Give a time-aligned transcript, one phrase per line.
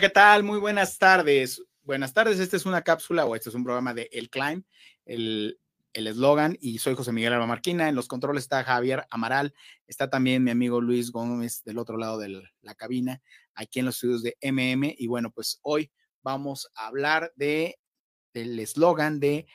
[0.00, 0.44] ¿qué tal?
[0.44, 1.60] Muy buenas tardes.
[1.82, 4.62] Buenas tardes, esta es una cápsula o este es un programa de El Climb,
[5.06, 5.58] el
[5.92, 7.88] eslogan, y soy José Miguel Alba Marquina.
[7.88, 9.54] En los controles está Javier Amaral,
[9.88, 13.20] está también mi amigo Luis Gómez del otro lado de la cabina,
[13.54, 14.94] aquí en los estudios de MM.
[14.96, 15.90] Y bueno, pues hoy
[16.22, 17.80] vamos a hablar de
[18.32, 19.46] del eslogan de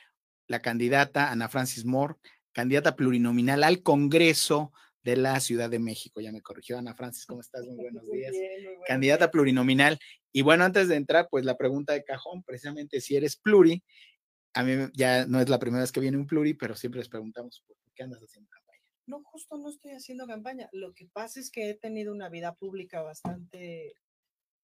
[0.46, 2.16] la candidata Ana Francis Moore,
[2.52, 4.72] candidata plurinominal al Congreso
[5.04, 6.20] de la Ciudad de México.
[6.20, 7.64] Ya me corrigió Ana Francis, ¿cómo estás?
[7.66, 8.34] Muy buenos días.
[8.86, 9.98] Candidata plurinominal.
[10.32, 13.84] Y bueno, antes de entrar, pues la pregunta de cajón, precisamente si eres pluri,
[14.54, 17.08] a mí ya no es la primera vez que viene un pluri, pero siempre les
[17.08, 18.80] preguntamos, ¿por qué andas haciendo campaña?
[19.06, 20.68] No, justo no estoy haciendo campaña.
[20.72, 23.94] Lo que pasa es que he tenido una vida pública bastante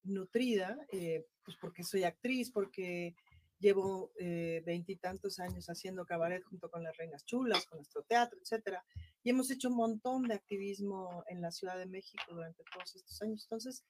[0.03, 3.15] nutrida, eh, pues porque soy actriz, porque
[3.61, 8.85] llevo eh, veintitantos años haciendo cabaret junto con las Reinas Chulas, con nuestro teatro, etcétera.
[9.23, 13.21] Y hemos hecho un montón de activismo en la Ciudad de México durante todos estos
[13.23, 13.45] años.
[13.45, 13.85] Entonces,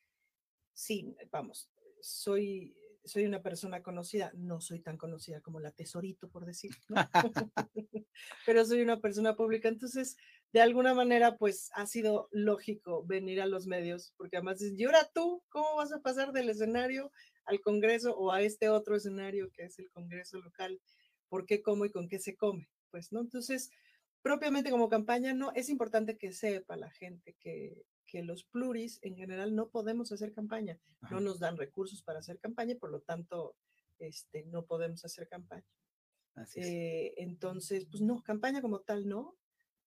[0.75, 6.45] sí, vamos, soy, soy una persona conocida, no soy tan conocida como la tesorito, por
[6.45, 6.73] decir,
[8.47, 9.69] pero soy una persona pública.
[9.69, 10.17] Entonces,
[10.53, 14.85] de alguna manera, pues ha sido lógico venir a los medios, porque además dicen, y
[14.85, 17.13] ahora tú, ¿cómo vas a pasar del escenario
[17.51, 20.81] al Congreso o a este otro escenario que es el Congreso local?
[21.29, 22.69] ¿Por qué, cómo y con qué se come?
[22.91, 23.21] Pues, ¿no?
[23.21, 23.71] Entonces,
[24.23, 29.17] propiamente como campaña, no, es importante que sepa la gente que, que los pluris en
[29.17, 30.79] general no podemos hacer campaña,
[31.11, 33.57] no nos dan recursos para hacer campaña, por lo tanto,
[33.99, 35.67] este, no podemos hacer campaña.
[36.35, 39.37] Así eh, entonces, pues no, campaña como tal no,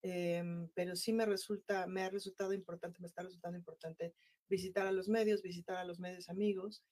[0.01, 4.13] em, pero sí me resulta, me ha resultado importante, me está resultando importante
[4.49, 6.83] visitar a los medios, visitar a los medios amigos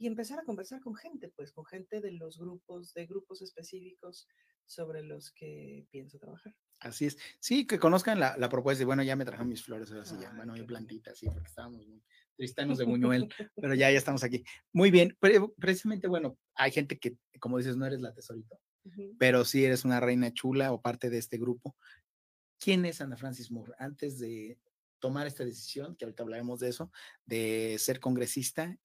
[0.00, 4.26] y empezar a conversar con gente, pues con gente de los grupos, de grupos específicos
[4.64, 6.56] sobre los que pienso trabajar.
[6.78, 7.18] Así es.
[7.38, 8.82] Sí, que conozcan la, propuesta.
[8.82, 10.32] Y bueno, ya me trajeron mis flores, ahora sí, ya.
[10.32, 12.02] Bueno, mi plantita, sí, porque estábamos muy
[12.34, 14.42] tristanos de Buñuel, pero ya, ya estamos aquí.
[14.72, 15.14] Muy bien.
[15.20, 18.58] Pero precisamente, bueno, hay gente que, como dices, no eres la tesorito,
[19.18, 21.76] pero sí eres una reina chula o parte de este grupo.
[22.58, 23.74] ¿Quién es Ana Francis Moore?
[23.78, 24.58] Antes de
[24.98, 26.90] tomar esta decisión, que ahorita hablaremos de eso,
[27.26, 28.78] de ser congresista,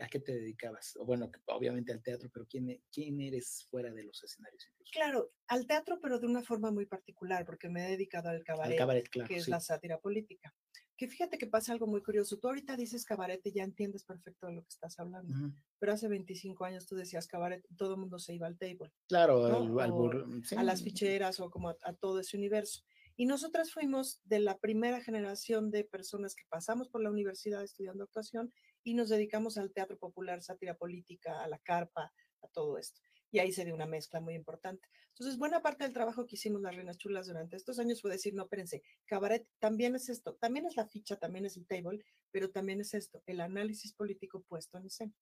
[0.00, 0.96] ¿a qué te dedicabas?
[0.96, 4.68] O bueno, obviamente al teatro, pero ¿quién, e, ¿quién eres fuera de los escenarios?
[4.92, 9.08] Claro, al teatro, pero de una forma muy particular, porque me he dedicado al cabaret,
[9.08, 10.54] que es la sátira política.
[10.96, 12.38] Que fíjate que pasa algo muy curioso.
[12.38, 15.34] Tú ahorita dices cabaret y ya entiendes perfecto de lo que estás hablando.
[15.78, 18.92] Pero hace 25 años tú decías cabaret, todo el mundo se iba al table.
[19.08, 22.82] Claro, a las ficheras o como a todo ese universo.
[23.20, 28.04] Y nosotras fuimos de la primera generación de personas que pasamos por la universidad estudiando
[28.04, 28.50] actuación
[28.82, 33.00] y nos dedicamos al teatro popular, sátira política, a la carpa, a todo esto.
[33.32, 34.88] Y ahí se dio una mezcla muy importante.
[35.10, 38.34] Entonces, buena parte del trabajo que hicimos las Reinas Chulas durante estos años fue decir,
[38.34, 42.50] no, espérense, cabaret también es esto, también es la ficha, también es el table, pero
[42.50, 45.14] también es esto, el análisis político puesto en escena.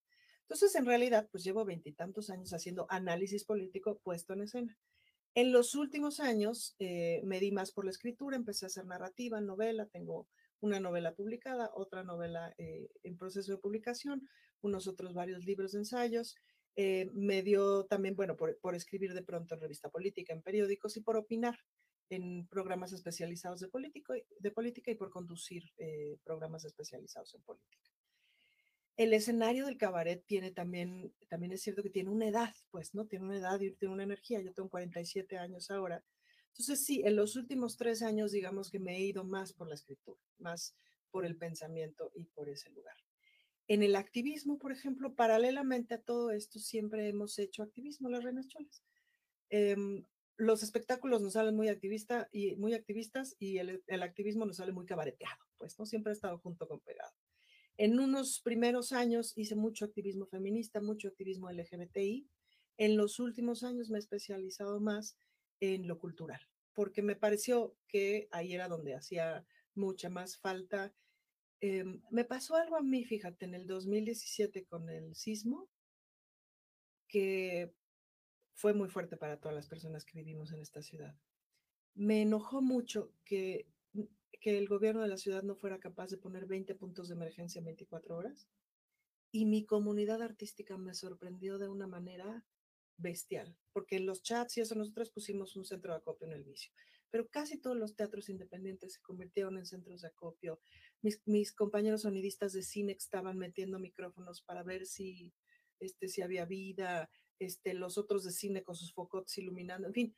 [0.43, 4.79] Entonces, en realidad, pues llevo veintitantos años haciendo análisis político puesto en escena.
[5.35, 9.41] En los últimos años eh, me di más por la escritura, empecé a hacer narrativa,
[9.41, 10.27] novela, tengo
[10.61, 14.29] una novela publicada, otra novela eh, en proceso de publicación,
[14.61, 16.37] unos otros varios libros de ensayos.
[16.77, 21.01] Eh, me dio también, bueno, por, escribir de pronto en revista política, en periódicos y
[21.01, 21.59] por opinar
[22.11, 27.91] en programas especializados de, político, de política y por conducir eh, programas especializados en política.
[28.97, 33.07] El escenario del cabaret tiene también, también es cierto que tiene una edad, pues, ¿no?
[33.07, 34.41] Tiene una edad y tiene una energía.
[34.41, 36.03] Yo tengo 47 años ahora
[36.53, 39.75] entonces, sí, en los últimos tres años, digamos que me he ido más por la
[39.75, 40.75] escritura, más
[41.11, 42.97] por el pensamiento y por ese lugar.
[43.69, 48.49] En el activismo, por ejemplo, paralelamente a todo esto, siempre hemos hecho activismo, las Reinas
[48.49, 48.83] Cholas.
[49.51, 50.05] Em,
[50.37, 54.73] los espectáculos nos salen muy, activista y, muy activistas y el, el, activismo nos sale
[54.73, 55.85] muy cabareteado, pues, ¿no?
[55.85, 57.13] Siempre he estado junto con pegado.
[57.77, 62.29] En unos primeros años hice mucho activismo feminista, mucho activismo LGBTI.
[62.77, 65.17] En los últimos años me he especializado más
[65.61, 66.41] en lo cultural,
[66.75, 69.45] porque me pareció que ahí era donde hacía
[69.75, 70.93] mucha más falta.
[71.61, 75.69] Em, me pasó algo a mí, fíjate, en el 2017 con el sismo,
[77.09, 77.73] que
[78.53, 81.17] fue muy fuerte para todas las personas que vivimos en esta ciudad.
[81.95, 83.67] Me enojó mucho que,
[84.41, 87.61] que el gobierno de la ciudad no fuera capaz de poner 20 puntos de emergencia
[87.61, 88.49] en 24 horas.
[89.31, 92.45] Y mi comunidad artística me sorprendió de una manera
[92.99, 96.45] bestial, porque en los chats y eso nosotros pusimos un centro de acopio en el
[96.45, 96.73] vicio,
[97.11, 100.61] pero casi todos los teatros independientes se convirtieron en centros de acopio.
[101.01, 105.33] Mis, compañeros sonidistas de cine estaban metiendo micrófonos para ver si,
[105.81, 107.09] este, si había vida,
[107.39, 110.17] este, los otros de cine con sus focos iluminando, en fin,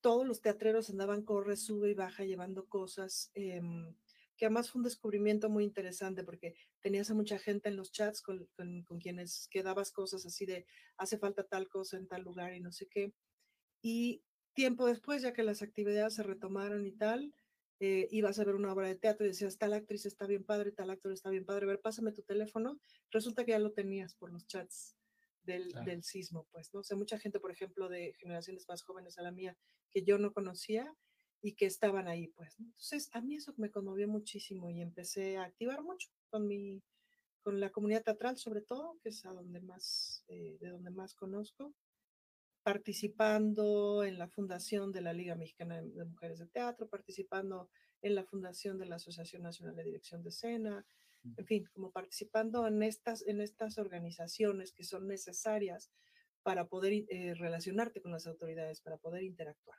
[0.00, 3.30] todos los teatreros andaban corre, sube y baja llevando cosas.
[3.32, 3.96] Em,
[4.44, 8.20] que además fue un descubrimiento muy interesante porque tenías a mucha gente en los chats
[8.20, 10.66] con, con, con quienes quedabas cosas así de
[10.98, 13.14] hace falta tal cosa en tal lugar y no sé qué.
[13.80, 17.32] Y tiempo después, ya que las actividades se retomaron y tal,
[17.80, 20.72] eh, ibas a ver una obra de teatro y decías, tal actriz está bien padre,
[20.72, 22.78] tal actor está bien padre, a ver, pásame tu teléfono.
[23.12, 24.94] Resulta que ya lo tenías por los chats
[25.42, 26.80] del, del sismo, pues, ¿no?
[26.80, 29.56] O sea, mucha gente, por ejemplo, de generaciones más jóvenes a la mía,
[29.90, 30.94] que yo no conocía
[31.44, 32.58] y que estaban ahí, pues.
[32.58, 36.82] Entonces, a mí eso me conmovió muchísimo y empecé a activar mucho con mi,
[37.42, 41.14] con la comunidad teatral, sobre todo, que es a donde más, eh, de donde más
[41.14, 41.74] conozco
[42.62, 47.68] participando en la fundación de la Liga Mexicana de Mujeres de Teatro, participando
[48.00, 50.86] en la fundación de la Asociación Nacional de Dirección de Escena,
[51.36, 55.90] en fin, como participando en estas, en estas organizaciones que son necesarias
[56.42, 59.78] para poder eh, relacionarte con las autoridades, para poder interactuar.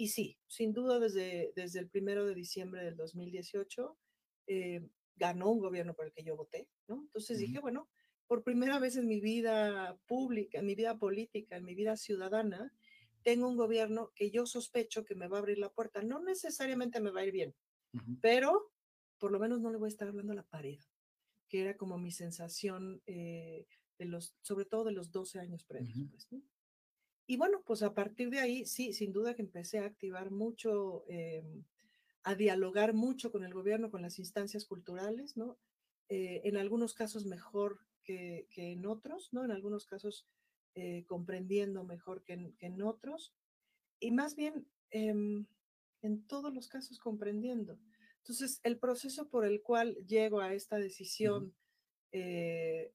[0.00, 3.98] Y sí, sin duda desde, desde el primero de diciembre del 2018
[4.46, 7.02] eh, ganó un gobierno por el que yo voté, ¿no?
[7.02, 7.86] Entonces dije, bueno,
[8.26, 12.72] por primera vez en mi vida pública, en mi vida política, en mi vida ciudadana,
[13.22, 16.00] tengo un gobierno que yo sospecho que me va a abrir la puerta.
[16.00, 17.54] No necesariamente me va a ir bien,
[18.22, 18.72] pero
[19.18, 20.80] por lo menos no le voy a estar hablando a la pared,
[21.46, 23.66] que era como mi sensación eh,
[23.98, 26.08] de los, sobre todo de los 12 años previos.
[26.08, 26.42] Pues,
[27.30, 31.04] y bueno, pues a partir de ahí, sí, sin duda que empecé a activar mucho,
[31.06, 31.62] em,
[32.24, 35.56] a dialogar mucho con el gobierno, con las instancias culturales, ¿no?
[36.08, 39.44] Eh, en algunos casos mejor que, en otros, ¿no?
[39.44, 40.26] En algunos casos
[40.74, 43.32] eh, comprendiendo mejor que en, otros,
[44.00, 45.46] y más bien em,
[46.02, 47.78] en todos los casos comprendiendo.
[48.16, 51.54] Entonces, el proceso por el cual llego a esta decisión
[52.10, 52.92] eh,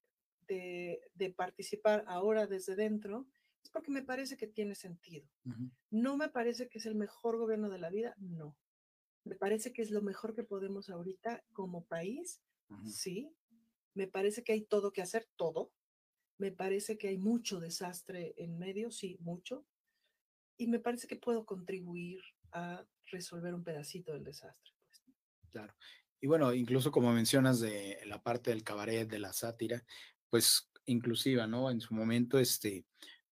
[0.49, 3.25] de, participar ahora desde dentro
[3.65, 5.27] es porque me parece que tiene sentido.
[5.89, 8.55] No me parece que es el mejor gobierno de la vida, no.
[9.23, 12.43] Me parece que es lo mejor que podemos ahorita como país,
[12.85, 13.35] sí,
[13.95, 15.71] me parece que hay todo que hacer, todo.
[16.37, 19.65] Me parece que hay mucho desastre en medio, sí, mucho.
[20.57, 22.21] Y me parece que puedo contribuir
[22.51, 24.73] a resolver un pedacito del desastre.
[24.85, 25.03] Pues.
[25.49, 25.73] Claro.
[26.21, 29.83] Y bueno, incluso como mencionas de la parte del cabaret, de la sátira,
[30.29, 31.71] pues inclusiva, ¿no?
[31.71, 32.85] En su momento, este,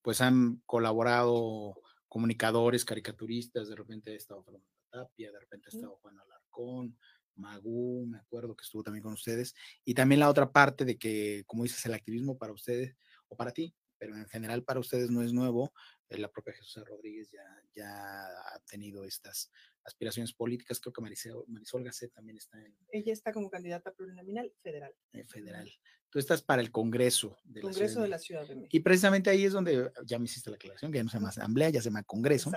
[0.03, 5.97] pues han colaborado comunicadores, caricaturistas, de repente ha estado Fernando Tapia, de repente ha estado
[6.01, 6.95] Juan Alarcón,
[7.35, 11.44] Magú, me acuerdo que estuvo también con ustedes, y también la otra parte de que,
[11.47, 12.95] como dices, el activismo para ustedes
[13.29, 15.73] o para ti, pero en general para ustedes no es nuevo,
[16.09, 19.50] eh, la propia Jesús Rodríguez ya, ya ha tenido estas
[19.85, 22.75] aspiraciones políticas, creo que Marisol, Marisol Gasset también está en...
[22.91, 24.95] Ella está como candidata plurinominal federal.
[25.13, 25.71] Eh, federal.
[26.09, 28.77] Tú estás para el Congreso de Congreso la Ciudad de, la Ciudad de México.
[28.77, 31.30] Y precisamente ahí es donde ya me hiciste la aclaración, que ya no se llama
[31.30, 32.51] Asamblea, ya se llama Congreso.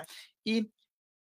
[0.44, 0.70] Y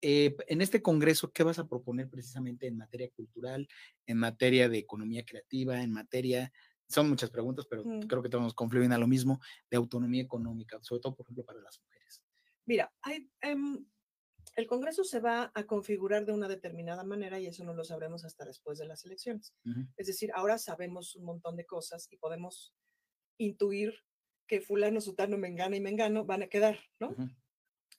[0.06, 3.66] eh, en este congreso, ¿qué vas a proponer precisamente en materia cultural,
[4.06, 6.52] en materia de economía creativa, en materia,
[6.86, 8.00] son muchas preguntas, pero mm.
[8.02, 9.40] creo que todos confluyen a lo mismo,
[9.70, 12.22] de autonomía económica, sobre todo, por ejemplo, para las mujeres?
[12.66, 13.86] Mira, hay, em,
[14.56, 18.24] el Congreso se va a configurar de una determinada manera y eso no lo sabremos
[18.24, 19.54] hasta después de las elecciones.
[19.96, 22.74] Es decir, ahora sabemos un montón de cosas y podemos
[23.38, 23.94] intuir
[24.46, 27.14] que fulano, sutano, mengano y mengano van a quedar, ¿no?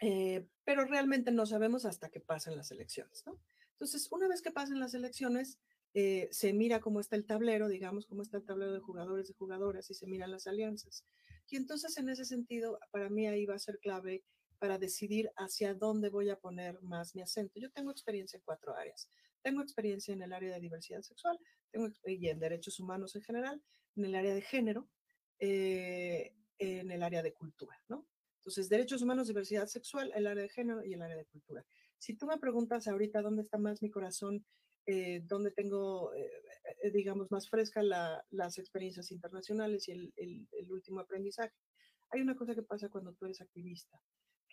[0.02, 3.40] Eh, pero realmente no sabemos hasta que pasen las elecciones, ¿no?
[3.72, 5.60] Entonces, una vez que pasen las elecciones,
[5.94, 9.34] eh, se mira cómo está el tablero, digamos, cómo está el tablero de jugadores, de
[9.34, 11.06] jugadoras, y se miran las alianzas.
[11.50, 14.24] Y entonces, en ese sentido, para mí ahí va a ser clave
[14.58, 17.60] para decidir hacia dónde voy a poner más mi acento.
[17.60, 19.10] Yo tengo experiencia en cuatro áreas.
[19.42, 21.40] Tengo experiencia en el área de diversidad sexual,
[21.72, 23.62] tengo y en derechos humanos en general,
[23.96, 24.90] en el área de género,
[25.40, 28.08] eh, en el área de cultura, ¿no?
[28.46, 31.66] Entonces, derechos humanos, diversidad sexual, el área de género y el área de cultura.
[31.98, 34.46] Si tú me preguntas ahorita dónde está más mi corazón,
[34.86, 36.30] eh, dónde tengo, eh,
[36.84, 41.56] eh, digamos, más fresca las experiencias internacionales y el, último aprendizaje,
[42.12, 44.00] hay una cosa que pasa cuando tú eres activista,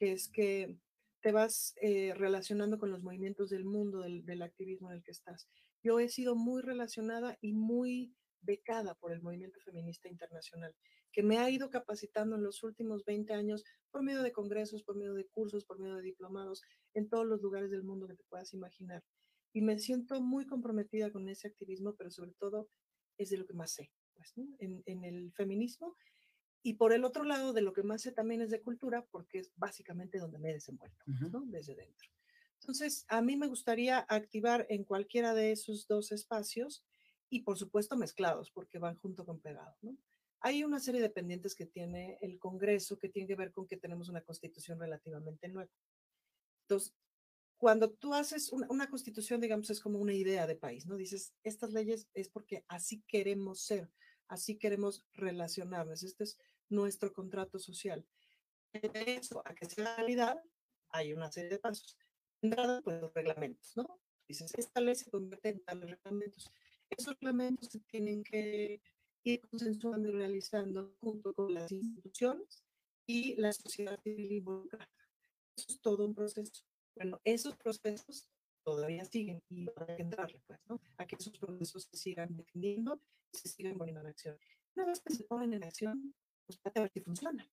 [0.02, 0.76] que es que
[1.20, 1.76] te vas
[2.16, 5.46] relacionando con los movimientos del mundo, del, del activismo en el que estás.
[5.80, 10.74] Yo he sido muy relacionada y muy becada por el movimiento feminista internacional
[11.12, 14.96] que me ha ido capacitando en los últimos 20 años por medio de congresos, por
[14.96, 16.62] medio de cursos, por medio de diplomados,
[16.94, 19.04] en todos los lugares del mundo que te puedas imaginar.
[19.52, 22.68] Y me siento muy comprometida con ese activismo, pero sobre todo
[23.18, 25.94] es de lo que más sé, pues, en, el feminismo.
[26.62, 29.40] Y por el otro lado, de lo que más sé también es de cultura, porque
[29.40, 31.42] es básicamente donde me he desenvuelto, ¿no?
[31.46, 32.08] desde dentro.
[32.60, 36.84] Entonces, a mí me gustaría activar en cualquiera de esos dos espacios
[37.28, 39.96] y por supuesto mezclados, porque van junto con pegado, ¿no?
[40.40, 43.76] Hay una serie de pendientes que tiene el Congreso que tiene que ver con que
[43.76, 45.70] tenemos una constitución relativamente nueva.
[46.62, 46.94] Entonces,
[47.56, 50.96] cuando tú haces una, constitución, digamos, es como una idea de país, ¿no?
[50.96, 53.88] Dices, estas leyes es porque así queremos ser,
[54.32, 56.38] así queremos relacionarnos, este es
[56.70, 58.06] nuestro contrato social.
[58.72, 60.42] De eso a que sea realidad,
[60.88, 61.98] hay una serie de pasos.
[62.40, 64.00] Entrada, pues los reglamentos, ¿no?
[64.26, 66.50] Dices, esta ley se convierte en tales reglamentos.
[66.88, 68.80] Esos reglamentos se tienen que
[69.22, 72.64] ir consensuando y realizando junto con las instituciones
[73.06, 74.88] y la sociedad civil involucrada.
[75.56, 76.64] Eso es todo un proceso.
[76.96, 78.30] Bueno, esos procesos
[78.64, 80.80] todavía siguen y hay que entrarle, pues, ¿no?
[80.98, 83.00] A que esos procesos se sigan definiendo
[83.32, 84.38] y se sigan poniendo en acción.
[84.74, 86.14] Una vez que se ponen en acción,
[86.46, 87.48] pues a ver si funciona.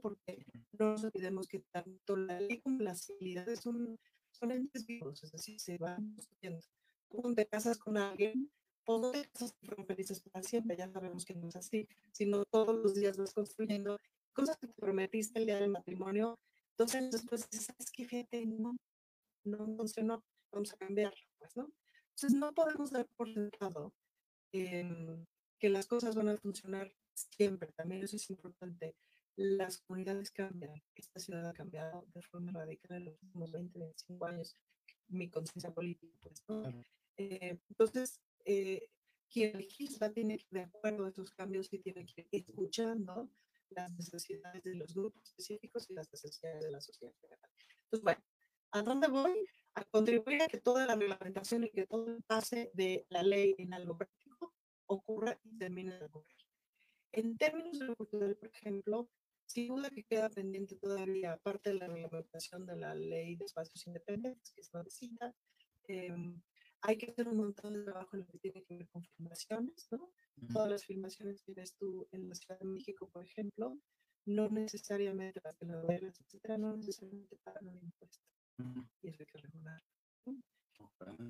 [0.00, 0.44] Porque
[0.78, 3.98] no nos olvidemos que tanto la ley como las habilidades son,
[4.32, 6.60] son entes vivos, es decir, se van construyendo.
[7.08, 8.50] Tú te casas con alguien,
[8.84, 12.94] pues no te felices para siempre, ya sabemos que no es así, sino todos los
[12.94, 13.98] días vas construyendo
[14.32, 16.38] cosas que te prometiste el día del matrimonio,
[16.94, 18.04] años después dices, ¿sabes qué?
[18.04, 18.76] Fíjate, no,
[19.44, 20.22] no funcionó,
[20.56, 21.70] vamos a cambiarlo, pues, ¿no?
[22.10, 23.94] Entonces no podemos dar por sentado
[24.50, 28.96] que las cosas van a funcionar siempre, también eso es importante.
[29.36, 34.26] Las comunidades cambian, esta ciudad ha cambiado de forma radical en los últimos 20, 25
[34.26, 34.56] años,
[35.08, 36.62] mi conciencia política, pues, ¿no?
[37.18, 38.88] Eh, entonces, eh,
[39.30, 43.30] quien legisla tiene que, de acuerdo a esos cambios, y tiene que ir escuchando
[43.70, 47.50] las necesidades de los grupos específicos y las necesidades de la sociedad general.
[47.84, 48.22] Entonces, bueno,
[48.70, 49.46] ¿a dónde voy?
[49.76, 53.54] A contribuir a que toda la reglamentación y que todo el pase de la ley
[53.58, 54.54] en algo práctico
[54.86, 56.36] ocurra y termine de ocurrir.
[57.12, 59.08] En términos de cultural, por ejemplo,
[59.46, 63.86] sin duda que queda pendiente todavía, aparte de la reglamentación de la ley de espacios
[63.86, 65.34] independientes, que es nuevecita,
[65.88, 66.12] eh,
[66.80, 69.88] hay que hacer un montón de trabajo en lo que tiene que ver con filmaciones,
[69.90, 70.10] ¿no?
[70.52, 73.78] Todas las filmaciones que ves tú en la Ciudad de México, por ejemplo,
[74.26, 78.24] no necesariamente las telenovelas, etcétera, no necesariamente pagan un impuesto.
[79.02, 79.82] Y eso hay que regular.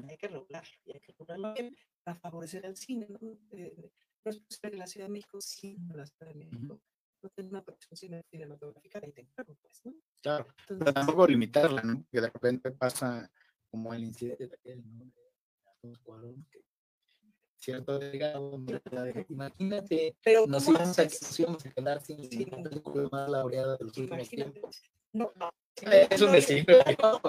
[0.09, 3.19] Hay que regularlo, y hay que regularlo bien para favorecer al cine, ¿no?
[3.51, 3.91] Eh,
[4.25, 6.81] no es posible que la Ciudad de México, sí, no la Ciudad de México,
[7.23, 9.95] no tenga una producción cinematográfica de encargo, pues, ¿no?
[10.21, 12.05] Claro, pero tampoco limitarla, ¿no?
[12.11, 13.31] Que de repente pasa
[13.71, 15.13] como el incidente de aquel, ¿no?
[16.51, 16.65] que
[17.57, 18.61] cierto delgado,
[19.29, 23.77] imagínate, pero nos íbamos, a, nos íbamos a quedar sin, sin la película más laureada
[23.77, 24.83] de los últimos tiempos.
[25.17, 25.51] No, no.
[25.83, 26.67] Es un decir,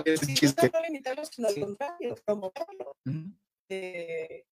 [0.06, 0.70] es un chiste.
[0.74, 2.98] No limitarlo, sino al contrario, promoverlo.
[3.70, 4.46] eh,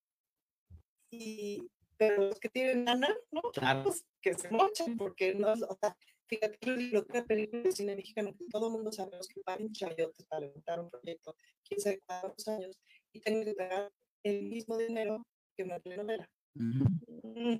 [1.11, 3.41] y, pero los que tienen ganas, ¿no?
[3.53, 3.83] Claro.
[3.83, 7.95] Pues, que se mochen, porque no, o sea, fíjate que lo que película de cine
[7.95, 12.01] mexicano, que todo el mundo sabemos que paren chayotes para levantar un proyecto, quién sabe
[12.05, 12.77] cuántos años,
[13.13, 13.91] y tengo que pagar
[14.23, 15.25] el mismo dinero
[15.55, 16.29] que una telenovela.
[16.55, 17.55] Mm,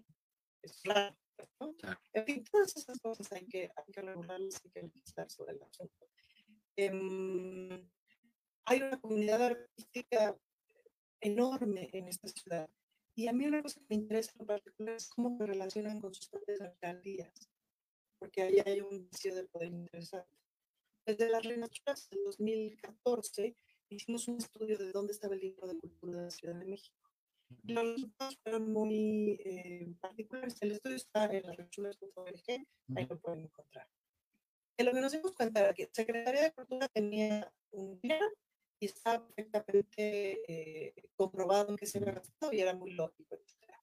[0.64, 1.16] es claro.
[1.60, 1.76] ¿No?
[2.14, 5.64] En fin, todas esas cosas hay que, hay que regularlas, hay que legislar sobre el
[5.64, 6.08] asunto.
[6.78, 7.88] Eh,
[8.66, 10.38] hay una comunidad artística
[11.22, 12.70] enorme en esta ciudad.
[13.16, 16.14] Y a mí una cosa que me interesa en particular es cómo se relacionan con
[16.14, 17.50] sus propias alcaldías,
[18.20, 20.38] porque ahí hay un vicio de poder interesante.
[21.06, 21.70] Desde las Reinas
[22.10, 23.56] del 2014
[23.90, 27.05] hicimos un estudio de dónde estaba el libro de cultura de la Ciudad de México.
[27.64, 30.56] Los resultados fueron muy eh, particulares.
[30.62, 32.44] El estudio está en las rechulas.org,
[32.96, 33.88] ahí lo pueden encontrar.
[34.78, 38.26] De lo que nos dimos cuenta era que Secretaría de Cultura tenía un dinero
[38.80, 43.74] y estaba perfectamente eh, comprobado que se había gastado y era muy lógico, etc.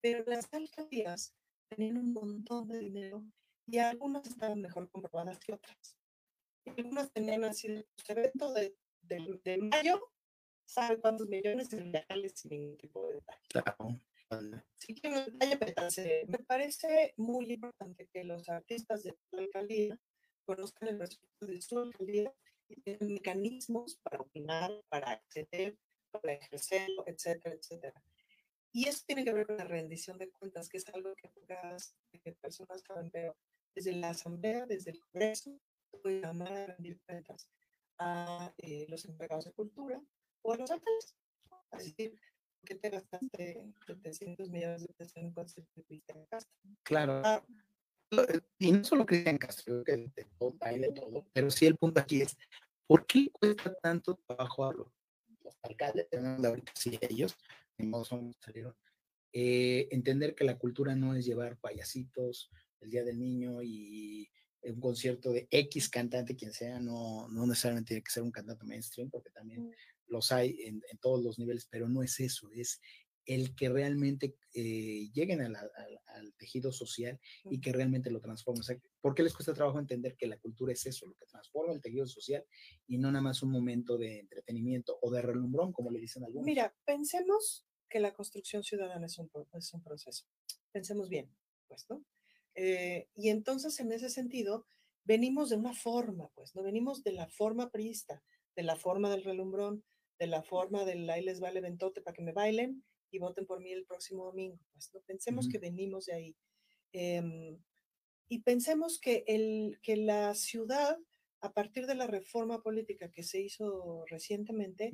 [0.00, 1.34] Pero las alcaldías
[1.68, 3.24] tenían un montón de dinero
[3.66, 5.98] y algunas estaban mejor comprobadas que otras.
[6.64, 8.76] Y algunas tenían así el evento de
[9.08, 10.00] de, de mayo,
[10.66, 13.40] sabe cuántos millones de reales sin ningún tipo de detalle.
[13.48, 13.98] Claro.
[14.74, 20.00] Sí que detalle, me parece muy importante que los artistas de la alcaldía
[20.44, 22.34] conozcan el resultado de su alcaldía
[22.68, 25.78] y tengan mecanismos para opinar, para acceder,
[26.10, 28.02] para ejercerlo, etcétera, etcétera.
[28.72, 31.96] Y eso tiene que ver con la rendición de cuentas, que es algo que pocas
[32.40, 33.36] personas saben, pero
[33.74, 35.58] desde la Asamblea, desde el Congreso,
[36.02, 37.48] puede llamar a rendir cuentas
[37.98, 40.02] a eh, los encargados de cultura
[40.46, 41.16] o los alcaldes.
[41.72, 42.20] Es decir,
[42.64, 46.52] ¿qué te gastaste 700 millones de pesos en concierto de Cristian Castro?
[46.82, 47.22] Claro.
[47.24, 47.44] Ah,
[48.12, 50.12] eh, y no solo Cristian Castro, que
[50.60, 52.36] hay de todo, pero sí el punto aquí es,
[52.86, 54.88] ¿por qué cuesta tanto trabajo a los,
[55.62, 57.36] alcaldes, de ahorita sí ellos,
[57.78, 58.74] ni modo son, salieron,
[59.32, 62.50] eh, entender que la cultura no es llevar payasitos
[62.80, 64.30] el Día del Niño y
[64.62, 68.64] un concierto de X cantante, quien sea, no, no necesariamente tiene que ser un cantante
[68.64, 69.70] mainstream, porque también mm.
[70.08, 72.80] Los hay en, en, todos los niveles, pero no es eso, es
[73.26, 77.20] el que realmente eh, lleguen al tejido social
[77.50, 78.60] y que realmente lo transformen.
[78.60, 81.26] O sea, ¿Por qué les cuesta trabajo entender que la cultura es eso, lo que
[81.26, 82.44] transforma el tejido social
[82.86, 86.44] y no nada más un momento de entretenimiento o de relumbrón, como le dicen algunos?
[86.44, 90.24] Mira, pensemos que la construcción ciudadana es un, es un proceso.
[90.72, 91.30] Pensemos bien,
[91.68, 92.04] pues, ¿no?
[92.54, 94.66] Eh, y entonces, en ese sentido,
[95.04, 96.62] venimos de una forma, pues, ¿no?
[96.62, 98.24] Venimos de la forma priista,
[98.56, 99.84] de la forma del relumbrón,
[100.18, 103.60] de la forma del ahí les vale ventote para que me bailen y voten por
[103.60, 104.58] mí el próximo domingo.
[104.72, 105.00] Pues, ¿no?
[105.02, 106.36] Pensemos que venimos de ahí.
[106.92, 107.58] Em,
[108.28, 110.98] y pensemos que, el, que la ciudad,
[111.40, 114.90] a partir de la reforma política que se hizo recientemente,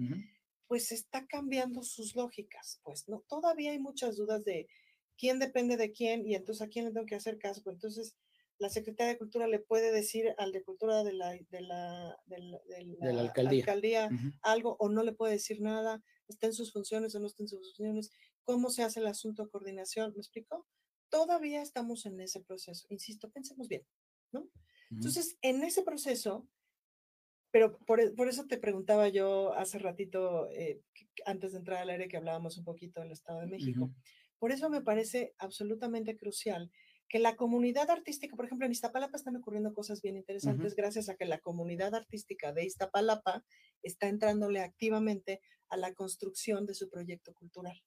[0.66, 2.80] pues está cambiando sus lógicas.
[2.82, 4.68] Pues no, todavía hay muchas dudas de
[5.16, 7.62] quién depende de quién y entonces a quién le tengo que hacer caso.
[7.62, 8.14] Pues entonces,
[8.58, 12.38] la Secretaría de Cultura le puede decir al de Cultura de la, de la, de
[13.00, 14.08] la, alcaldía,
[14.42, 17.48] algo o no le puede decir nada, está en sus funciones o no está en
[17.48, 18.10] sus funciones,
[18.44, 20.66] cómo se hace el asunto de coordinación, ¿me explico?
[21.08, 23.84] Todavía estamos en ese proceso, insisto, pensemos bien,
[24.32, 24.48] ¿no?
[24.90, 26.46] Entonces, en ese proceso,
[27.50, 30.82] pero por, e, por, eso te preguntaba yo hace ratito, eh,
[31.24, 33.90] antes de entrar al aire, que hablábamos un poquito del Estado de México.
[34.38, 36.70] Por eso me parece absolutamente crucial
[37.12, 41.14] que la comunidad artística, por ejemplo, en Iztapalapa están ocurriendo cosas bien interesantes gracias a
[41.14, 43.44] que la comunidad artística de Iztapalapa
[43.82, 47.78] está entrándole activamente a la construcción de su proyecto cultural.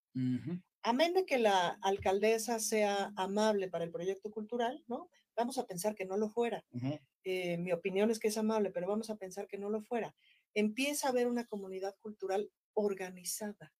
[0.84, 5.10] Amén de que la alcaldesa sea amable para el proyecto cultural, ¿no?
[5.36, 6.63] Vamos a pensar que no lo fuera.
[7.24, 10.15] Eh, mi opinión es que es amable, pero vamos a pensar que no lo fuera.
[10.53, 13.74] Empieza a haber una comunidad cultural organizada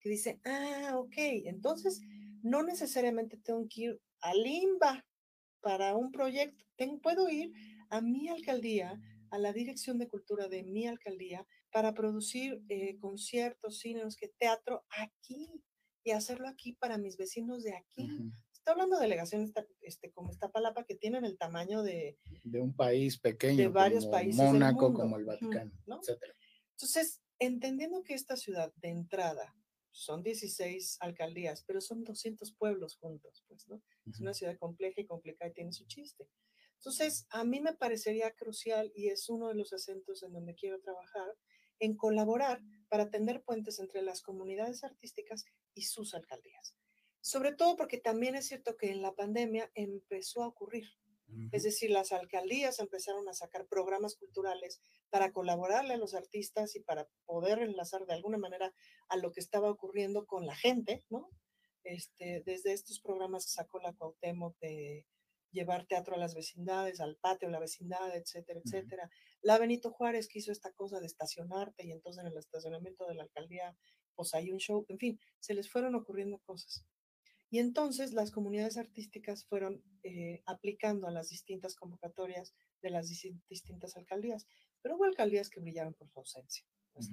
[0.00, 2.00] que dice, ah, ok, entonces
[2.42, 5.04] no necesariamente tengo que ir a Limba
[5.60, 6.64] para un proyecto.
[7.02, 7.52] puedo ir
[7.90, 13.80] a mi alcaldía, a la dirección de cultura de mi alcaldía, para producir eh, conciertos,
[13.80, 15.62] cines, que teatro aquí
[16.04, 18.08] y hacerlo aquí para mis vecinos de aquí.
[18.52, 22.18] Estoy hablando de delegaciones este, como esta palapa que tienen el tamaño de...
[22.44, 23.56] De un país pequeño.
[23.56, 24.36] De varios como países.
[24.36, 26.22] Mónaco, como el Vaticano, etc.
[26.70, 29.54] Entonces, entendiendo que esta ciudad de entrada
[29.96, 33.82] son 16 alcaldías, pero son 200 pueblos juntos, pues, ¿no?
[34.06, 36.28] Es una ciudad compleja y complicada y tiene su chiste.
[36.74, 40.80] Entonces, a mí me parecería crucial y es uno de los acentos en donde quiero
[40.80, 41.34] trabajar,
[41.78, 46.76] en colaborar para tender puentes entre las comunidades artísticas y sus alcaldías.
[47.22, 50.84] Sobre todo porque también es cierto que en la pandemia empezó a ocurrir
[51.52, 56.80] es decir, las alcaldías empezaron a sacar programas culturales para colaborarle a los artistas y
[56.80, 58.72] para poder enlazar de alguna manera
[59.08, 61.28] a lo que estaba ocurriendo con la gente, ¿no?
[61.84, 65.06] Este, desde estos programas sacó la Cuauhtémoc de
[65.52, 69.10] llevar teatro a las vecindades, al patio, a la vecindad, etcétera, etcétera.
[69.40, 73.14] La Benito Juárez que hizo esta cosa de estacionarte y entonces en el estacionamiento de
[73.14, 73.76] la alcaldía,
[74.14, 76.84] pues hay un show, en fin, se les fueron ocurriendo cosas.
[77.56, 83.96] Y entonces las comunidades artísticas fueron eh, aplicando a las distintas convocatorias de las distintas
[83.96, 84.46] alcaldías,
[84.82, 86.66] pero hubo alcaldías que brillaron por su ausencia.
[86.92, 87.08] Pues,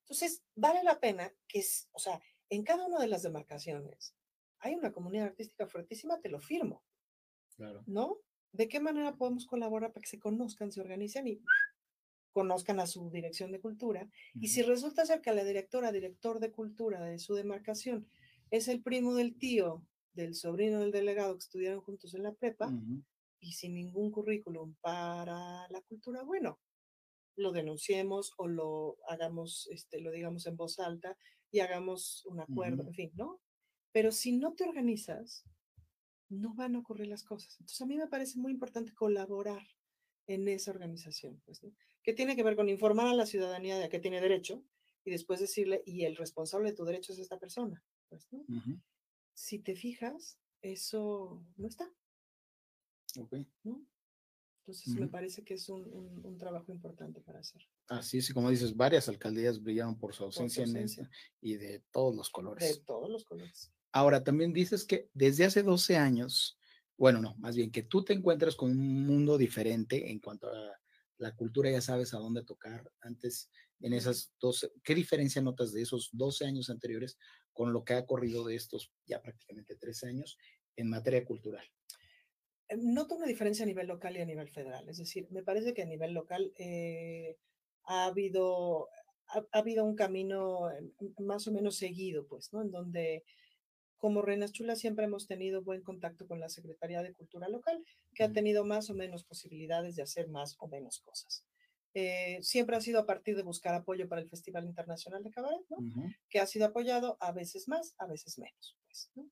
[0.00, 1.62] entonces, vale la pena que,
[1.92, 4.16] o sea, en cada una de las demarcaciones
[4.58, 6.82] hay una comunidad artística fuertísima, te lo firmo.
[7.54, 7.84] Claro.
[7.86, 8.18] ¿No?
[8.50, 11.40] ¿De qué manera podemos colaborar para que se conozcan, se organicen y
[12.32, 14.10] conozcan a su dirección de cultura?
[14.34, 18.08] Y si resulta ser que la directora, director de cultura de su demarcación
[18.50, 22.72] es el primo del tío del sobrino del delegado que estudiaron juntos en la prepa
[23.40, 26.58] y sin ningún currículum para la cultura, bueno,
[27.36, 31.16] lo denunciemos o lo hagamos, este, lo digamos en voz alta
[31.52, 33.40] y hagamos un acuerdo, en fin, ¿no?
[33.92, 35.44] Pero si no te organizas,
[36.28, 37.56] no van a ocurrir las cosas.
[37.60, 39.62] Entonces a mí me parece muy importante colaborar
[40.26, 41.72] en esa organización, pues, ¿no?
[42.02, 44.64] que tiene que ver con informar a la ciudadanía de a qué tiene derecho
[45.04, 47.82] y después decirle, y el responsable de tu derecho es esta persona.
[48.08, 48.28] Pues,
[49.34, 51.90] si te fijas, eso no está.
[54.68, 57.62] Entonces me parece que es un, trabajo importante para hacer.
[57.88, 60.86] Así es, y como dices, varias alcaldías brillaron por su ausencia, En
[61.40, 62.76] y de todos los colores.
[62.76, 63.72] De todos los colores.
[63.92, 66.58] Ahora, también dices que desde hace 12 años,
[66.98, 70.78] bueno, no, más bien que tú te encuentras con un mundo diferente en cuanto a
[71.18, 72.90] la cultura, ya sabes a dónde tocar.
[73.00, 73.50] Antes,
[73.80, 77.18] en esas 12, ¿qué diferencia notas de esos 12 años anteriores
[77.52, 80.38] con lo que ha corrido de estos ya prácticamente tres años
[80.76, 81.64] en materia cultural?
[82.68, 84.88] Eh, noto una diferencia a nivel local y a nivel federal.
[84.88, 87.36] Es decir, me parece que a nivel local eh,
[87.84, 88.88] ha, habido,
[89.28, 92.62] ha, habido un camino eh, más o menos seguido, pues, ¿no?
[92.62, 93.24] En donde
[93.98, 97.84] como Reinas Chulas siempre hemos tenido buen contacto con la Secretaría de Cultura Local,
[98.14, 101.44] que ha tenido más o menos posibilidades de hacer más o menos cosas.
[101.94, 105.64] eh, siempre ha sido a partir de buscar apoyo para el Festival Internacional de Cabaret,
[105.68, 105.78] ¿no?
[106.28, 108.76] Que ha sido apoyado a veces más, a veces menos.
[108.86, 109.28] Pues, ¿no?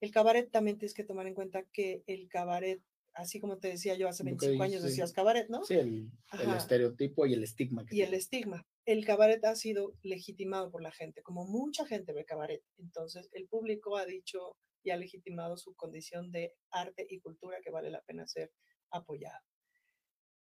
[0.00, 3.96] El cabaret también tienes que tomar en cuenta que el cabaret, así como te decía
[3.96, 5.62] yo hace 25 años, decías cabaret, ¿no?
[5.64, 6.10] Sí, el,
[6.56, 7.84] estereotipo y el estigma.
[7.90, 8.66] y el estigma.
[8.86, 12.62] El cabaret ha sido legitimado por la gente, como mucha gente ve cabaret.
[12.78, 17.70] Entonces, el público ha dicho y ha legitimado su condición de arte y cultura que
[17.70, 18.50] vale la pena ser
[18.90, 19.44] apoyado.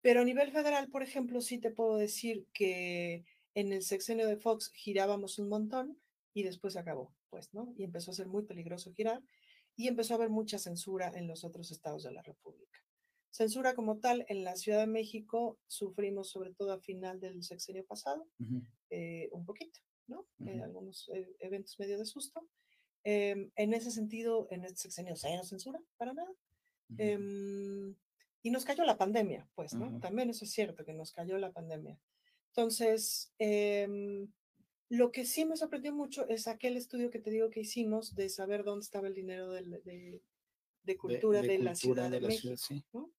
[0.01, 4.37] Pero a nivel federal, por ejemplo, sí te puedo decir que en el sexenio de
[4.37, 5.99] Fox girábamos un montón
[6.35, 7.73] y después acabó, pues, ¿no?
[7.77, 9.23] Y empezó a ser muy peligroso girar
[9.77, 12.81] y empezó a haber mucha censura en los otros estados de la República.
[13.35, 17.85] Censura como tal, en la Ciudad de México sufrimos sobre todo a final del sexenio
[17.85, 18.29] pasado,
[18.91, 20.25] eh, un poquito, ¿no?
[20.39, 22.49] En algunos eh, eventos medio de susto.
[23.03, 25.81] Em, en ese sentido, en este sexenio, ¿se no censura?
[25.97, 26.31] Para nada.
[28.41, 29.99] Y nos cayó la pandemia, pues, ¿no?
[29.99, 31.99] También eso es cierto, que nos cayó la pandemia.
[32.51, 34.29] Entonces, em,
[34.91, 38.29] lo que sí me sorprendió mucho es aquel estudio que te digo que hicimos de
[38.29, 40.23] saber dónde estaba el dinero de,
[40.85, 42.55] de, cultura de, la Ciudad de, México,
[42.93, 43.11] ¿no?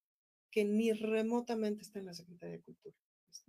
[0.56, 3.44] Que ni remotamente está en la Secretaría de Cultura, pues,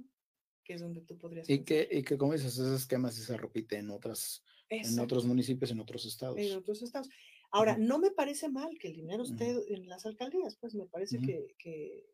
[0.65, 1.49] que es donde tú podrías...
[1.49, 5.71] Y que, y que, como dices, ese esquema se repite en, otras, en otros municipios,
[5.71, 6.37] en otros estados.
[6.37, 7.09] En otros estados.
[7.53, 11.21] Ahora, no me parece mal que el dinero esté en las alcaldías, pues me parece
[11.21, 12.05] que,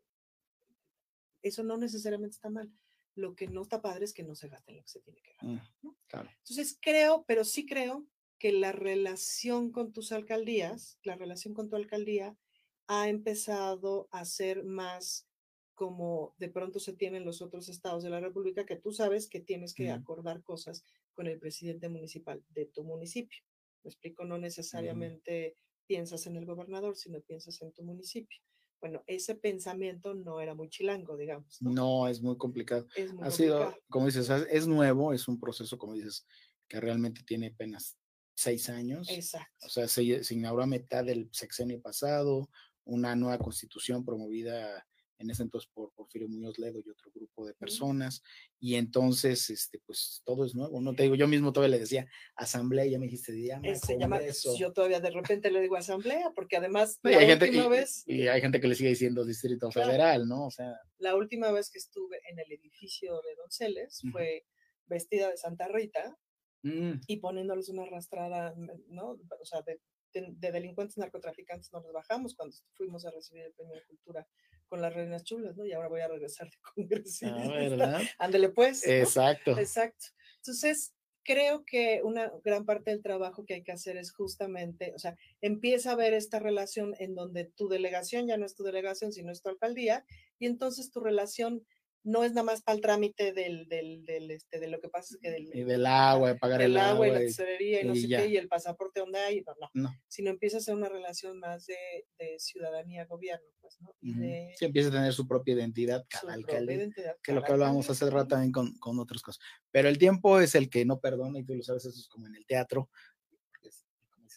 [1.40, 2.70] eso no necesariamente está mal.
[3.14, 5.22] Lo que no está padre es que no se gaste en lo que se tiene
[5.22, 5.70] que gastar.
[6.08, 6.28] Claro.
[6.36, 8.06] Entonces, creo, pero sí creo
[8.38, 12.36] que la relación con tus alcaldías, la relación con tu alcaldía,
[12.86, 15.26] ha empezado a ser más
[15.74, 19.40] como de pronto se tienen los otros estados de la República, que tú sabes que
[19.40, 23.38] tienes que acordar cosas con el presidente municipal de tu municipio.
[23.82, 28.38] Me explico, no necesariamente piensas en el gobernador, sino piensas en tu municipio.
[28.80, 31.60] Bueno, ese pensamiento no era muy chilango, digamos.
[31.62, 32.86] No, es muy complicado.
[33.20, 36.26] ha sido, como dices, es nuevo, es un proceso, como dices,
[36.68, 37.96] que realmente tiene apenas
[38.34, 39.08] seis años.
[39.08, 39.66] Exacto.
[39.66, 42.48] O sea, se, se inauguró a mitad del sexenio pasado,
[42.84, 44.84] una nueva constitución promovida
[45.22, 48.22] en ese entonces por Porfirio Muñoz Ledo y otro grupo de personas,
[48.58, 52.06] y entonces, este, pues todo es nuevo, no te digo, yo mismo todavía le decía
[52.34, 54.56] asamblea, ya me dijiste, se llama eso.
[54.58, 58.02] Yo todavía de repente le digo asamblea, porque además y hay gente, vez...
[58.06, 60.46] Y, hay gente que le sigue diciendo Distrito Federal, ¿no?
[60.46, 60.74] O sea...
[60.98, 64.44] La última vez que estuve en el edificio de Donceles fue
[64.86, 66.16] vestida de Santa Rita,
[66.62, 67.02] mm.
[67.06, 68.54] y poniéndoles una arrastrada,
[68.88, 69.18] ¿no?
[69.40, 69.80] O sea, de,
[70.12, 74.26] de, delincuentes narcotraficantes nos bajamos cuando fuimos a recibir el premio de cultura
[74.66, 75.66] con las reinas chulas, ¿no?
[75.66, 77.26] Y ahora voy a regresar de congreso.
[78.18, 78.86] Ah, pues.
[78.86, 79.58] Exacto.
[79.58, 80.06] Exacto.
[80.38, 80.94] Entonces,
[81.24, 85.16] creo que una gran parte del trabajo que hay que hacer es justamente, o sea,
[85.40, 89.30] empieza a ver esta relación en donde tu delegación ya no es tu delegación, sino
[89.30, 90.04] es tu alcaldía,
[90.38, 91.64] y entonces tu relación
[92.04, 95.14] no es nada más para el trámite del, del, del, este, de lo que pasa
[95.14, 97.94] es que del, y del agua, de pagar el agua, y la tesorería y, no
[97.94, 101.38] sé qué, y el pasaporte donde hay, no, no, sino empieza a ser una relación
[101.38, 101.76] más de,
[102.18, 103.94] de ciudadanía-gobierno, pues, ¿no?
[104.00, 107.52] Y de, sí, empieza a tener su propia identidad cada alcalde, identidad, que lo que
[107.52, 109.42] hablábamos hace rato también con, con otras cosas.
[109.70, 112.26] Pero el tiempo es el que no perdona, y tú lo sabes, eso es como
[112.26, 112.90] en el teatro,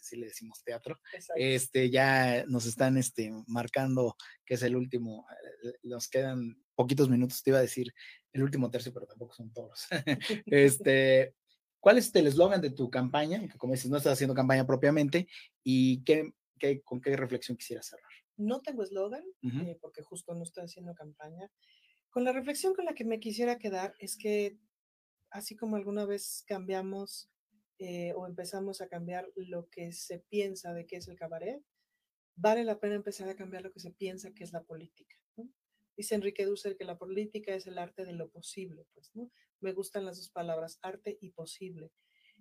[0.06, 1.00] si le decimos teatro,
[1.36, 4.16] este, ya nos están este, marcando
[4.46, 5.26] que es el último,
[5.64, 7.94] eh, nos quedan poquitos minutos, te iba a decir
[8.34, 9.88] el último tercio, pero tampoco son todos.
[10.46, 11.34] este,
[11.80, 13.48] ¿Cuál es el eslogan de tu campaña?
[13.48, 15.28] Que como dices, no estás haciendo campaña propiamente,
[15.64, 18.12] y qué, qué con qué reflexión quisieras cerrar.
[18.38, 21.50] No tengo eslogan, eh, porque justo no estoy haciendo campaña.
[22.10, 24.58] Con la reflexión con la que me quisiera quedar es que,
[25.30, 27.30] así como alguna vez cambiamos
[27.80, 31.62] eh, o empezamos a cambiar lo que se piensa de qué es el cabaret,
[32.36, 35.16] vale la pena empezar a cambiar lo que se piensa que es la política.
[35.98, 39.32] Dice Enrique Dussel que la política es el arte de lo posible, pues, ¿no?
[39.62, 41.92] Me gustan las dos palabras, arte y posible.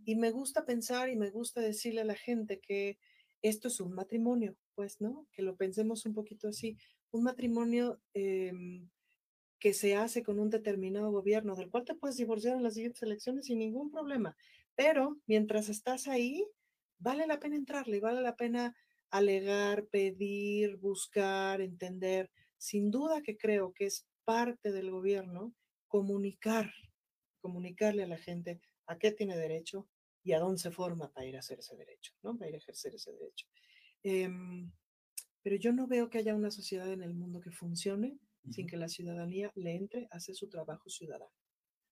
[0.05, 2.99] Y me gusta pensar y me gusta decirle a la gente que
[3.43, 5.29] esto es un matrimonio, pues, ¿no?
[5.33, 6.77] Que lo pensemos un poquito así.
[7.13, 8.91] Un matrimonio em,
[9.61, 13.03] que se hace con un determinado gobierno, del cual te puedes divorciar en las siguientes
[13.03, 14.37] elecciones sin ningún problema.
[14.77, 16.47] Pero mientras estás ahí,
[16.99, 18.77] vale la pena entrarle, vale la pena
[19.11, 22.31] alegar, pedir, buscar, entender.
[22.57, 25.55] Sin duda que creo que es parte del gobierno
[25.87, 26.73] comunicar,
[27.41, 29.89] comunicarle a la gente a qué tiene derecho
[30.25, 32.37] y a dónde se forma para ir a hacer ese derecho, ¿no?
[32.37, 33.47] Para ir a ejercer ese derecho.
[34.03, 34.73] Em,
[35.43, 38.19] pero yo no veo que haya una sociedad en el mundo que funcione
[38.51, 41.33] sin que la ciudadanía le entre a hacer su trabajo ciudadano.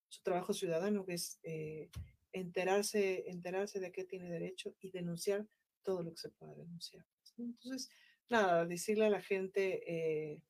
[0.09, 1.90] Su trabajo ciudadano que es eh,
[2.33, 5.47] enterarse, enterarse de qué tiene derecho y denunciar
[5.83, 7.05] todo lo que se pueda denunciar.
[7.38, 7.90] Entonces,
[8.29, 10.42] nada, decirle a la gente eh,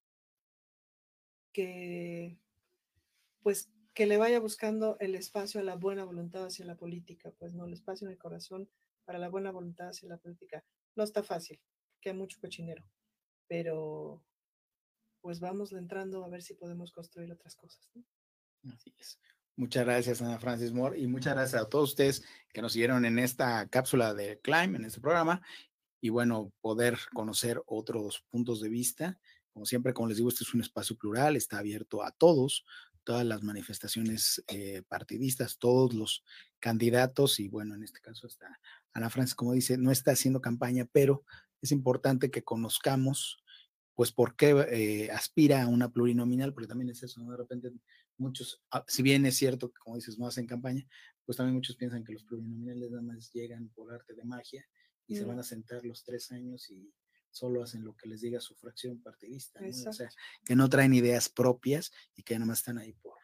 [1.52, 2.38] que,
[3.42, 7.52] pues que le vaya buscando el espacio a la buena voluntad hacia la política, pues
[7.54, 8.70] no, el espacio en el corazón
[9.04, 10.64] para la buena voluntad hacia la política.
[10.96, 11.60] No está fácil,
[12.00, 12.84] que hay mucho cochinero,
[13.48, 14.22] pero
[15.20, 17.90] pues vamos entrando a ver si podemos construir otras cosas.
[18.72, 19.18] Así es.
[19.54, 23.18] Muchas gracias, Ana Francis Moore, y muchas gracias a todos ustedes que nos siguieron en
[23.18, 25.42] esta cápsula de Climb, en este programa,
[26.00, 29.18] y bueno, poder conocer otros puntos de vista.
[29.52, 32.64] Como siempre, como les digo, este es un espacio plural, está abierto a todos,
[33.04, 36.24] todas las manifestaciones eh, partidistas, todos los
[36.58, 38.58] candidatos, y bueno, en este caso está
[38.94, 41.24] Ana Francis, como dice, no está haciendo campaña, pero
[41.60, 43.42] es importante que conozcamos
[43.94, 47.22] pues por qué eh, aspira a una plurinominal, porque también es eso.
[47.22, 47.70] De repente
[48.18, 50.86] muchos, ah, si bien es cierto que como dices, no hacen campaña,
[51.24, 54.66] pues también muchos piensan que los plurinominales nada más llegan por arte de magia
[55.06, 56.92] y se van a sentar los tres años y
[57.30, 60.08] solo hacen lo que les diga su fracción partidista, O sea,
[60.44, 63.18] que no traen ideas propias y que nada más están ahí por,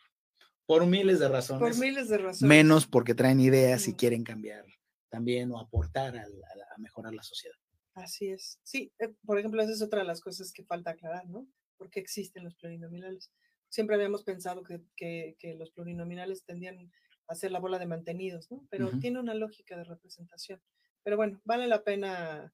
[0.67, 1.61] por miles de razones.
[1.61, 2.43] Por miles de razones.
[2.43, 4.65] Menos porque traen ideas y quieren cambiar
[5.09, 7.57] también o aportar a, a mejorar la sociedad.
[7.95, 8.61] Así es.
[8.63, 11.49] Sí, eh, por ejemplo, esa es otra de las cosas que falta aclarar, ¿no?
[11.77, 13.33] ¿Por qué existen los plurinominales?
[13.69, 16.91] Siempre habíamos pensado que, que, los plurinominales tendían
[17.27, 18.67] a ser la bola de mantenidos, ¿no?
[18.71, 20.61] Pero tiene una lógica de representación.
[21.03, 22.53] Pero bueno, vale la pena,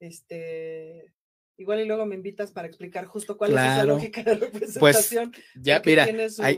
[0.00, 1.14] este,
[1.58, 5.32] igual y luego me invitas para explicar justo cuál es esa lógica de pues, representación.
[5.32, 6.06] Pues, ya, mira,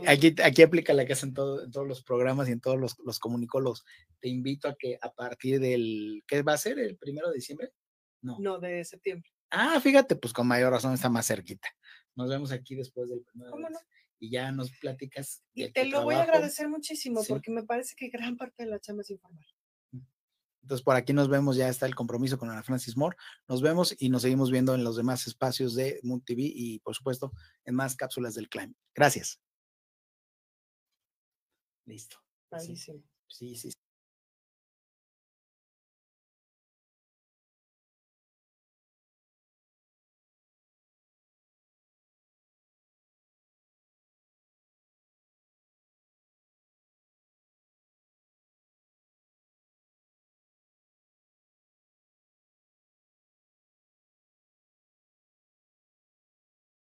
[0.07, 2.97] aquí, aquí aplica la que hacen todo, en todos los programas y en todos los,
[2.99, 3.83] los comunicólogos.
[4.19, 6.79] Te invito a que a partir del, ¿qué va a ser?
[6.79, 7.71] ¿El primero de diciembre?
[8.21, 8.37] No.
[8.39, 9.29] No, de septiembre.
[9.51, 11.67] Ah, fíjate, pues con mayor razón está más cerquita.
[12.15, 13.51] Nos vemos aquí después del primero.
[13.51, 13.79] ¿Cómo no?
[14.19, 15.43] Y ya nos platicas.
[15.53, 18.79] Y te lo voy a agradecer muchísimo porque me parece que gran parte de la
[18.79, 19.45] chamba es informar.
[19.91, 20.01] Mm.
[20.63, 23.15] Entonces, por aquí nos vemos, ya está el compromiso con Ana Francis Moore.
[23.47, 26.95] Nos vemos y nos seguimos viendo en los demás espacios de Moon TV y, por
[26.95, 27.31] supuesto,
[27.63, 28.75] en más cápsulas del Climb.
[28.93, 29.39] Gracias.
[31.85, 32.17] Listo.
[32.51, 33.03] Buenísimo.
[33.27, 33.71] sí, sí.